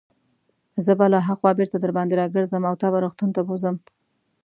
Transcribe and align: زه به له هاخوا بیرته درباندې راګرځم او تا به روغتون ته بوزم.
زه 0.85 0.91
به 0.99 1.05
له 1.13 1.19
هاخوا 1.27 1.51
بیرته 1.57 1.77
درباندې 1.79 2.13
راګرځم 2.21 2.63
او 2.69 2.75
تا 2.81 2.87
به 2.93 2.97
روغتون 3.03 3.29
ته 3.35 3.41
بوزم. 3.47 3.75